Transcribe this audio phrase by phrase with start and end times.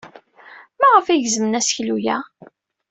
[0.79, 2.17] Maɣef ay gezmen aseklu-a?